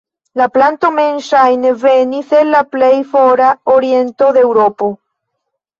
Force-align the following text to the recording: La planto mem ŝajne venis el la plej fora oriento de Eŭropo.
La 0.39 0.45
planto 0.53 0.89
mem 0.95 1.19
ŝajne 1.25 1.75
venis 1.85 2.33
el 2.41 2.51
la 2.57 2.65
plej 2.73 2.91
fora 3.13 3.55
oriento 3.79 4.35
de 4.39 4.47
Eŭropo. 4.49 4.93